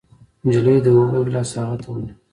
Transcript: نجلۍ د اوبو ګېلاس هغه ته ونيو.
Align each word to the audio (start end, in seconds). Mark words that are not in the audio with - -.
نجلۍ 0.45 0.77
د 0.83 0.87
اوبو 0.95 1.19
ګېلاس 1.25 1.49
هغه 1.59 1.75
ته 1.81 1.87
ونيو. 1.91 2.15